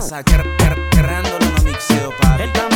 [0.00, 0.24] pasa?
[0.24, 2.69] Creándolo no mixeo, papi.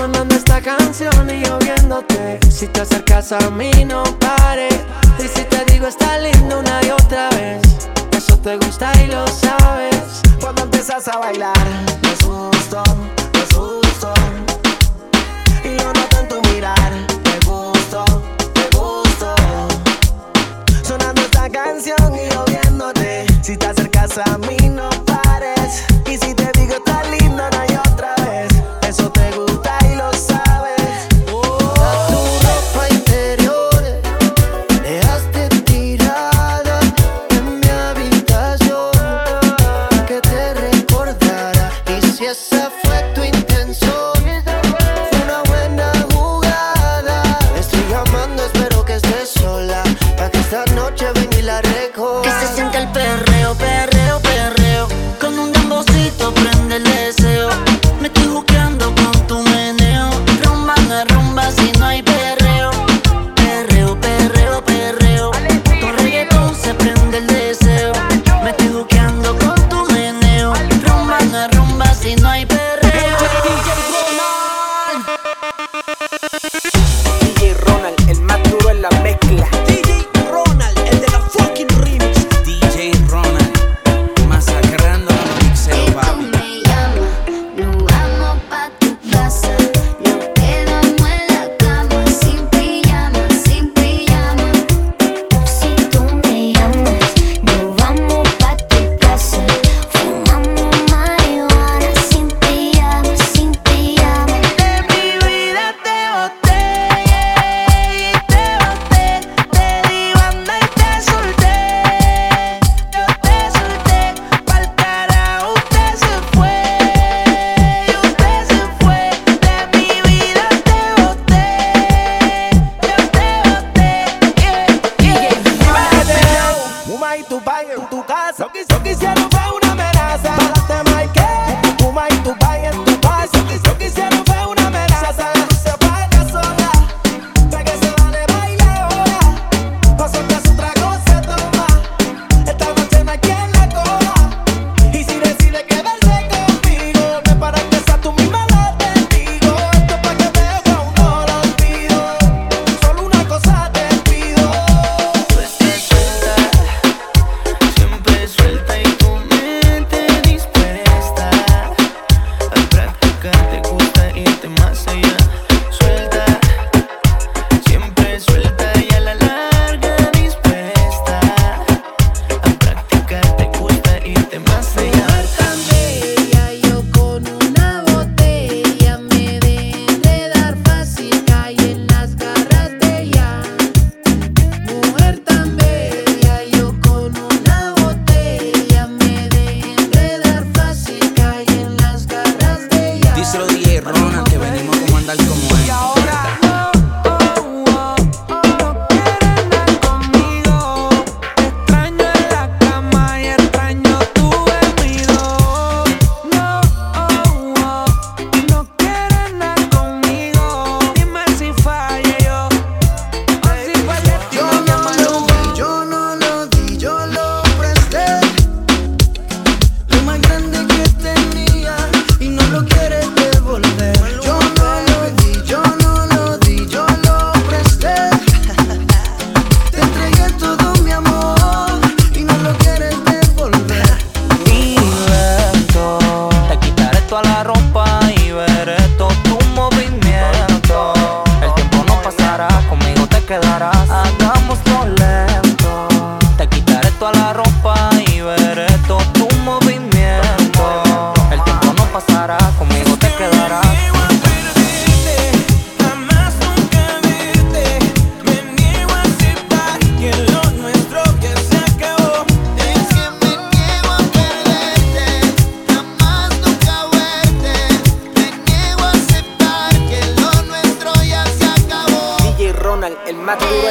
[0.00, 2.40] sonando esta canción y yo viéndote.
[2.50, 4.68] Si te acercas a mí, no pare.
[5.18, 7.60] Y si te digo, está lindo una y otra vez.
[8.16, 10.22] Eso te gusta y lo sabes.
[10.40, 11.66] Cuando empiezas a bailar,
[12.02, 12.82] me asusto,
[13.34, 14.14] me asusto.
[15.64, 16.92] Y yo no tanto mirar,
[17.26, 18.02] me gusto,
[18.56, 19.34] me gusto.
[20.82, 23.26] Sonando esta canción y yo viéndote.
[23.42, 24.89] Si te acercas a mí, no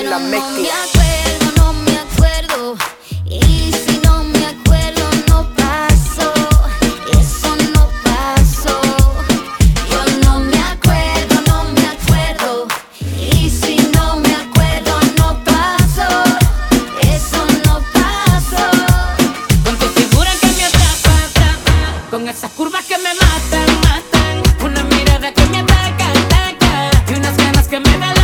[0.03, 0.39] la mezcla.
[0.48, 2.77] No me acuerdo, no me acuerdo.
[3.25, 6.32] Y si no me acuerdo, no pasó.
[7.20, 8.79] Eso no pasó.
[9.91, 12.68] Yo no me acuerdo, no me acuerdo.
[13.20, 16.10] Y si no me acuerdo, no pasó.
[17.01, 18.65] Eso no pasó.
[19.63, 22.10] Con tu figura que me atrapa, atrapa.
[22.10, 24.44] Con esas curvas que me matan, matan.
[24.63, 27.12] Una mirada que me ataca, ataca.
[27.12, 28.18] Y unas ganas que me dan.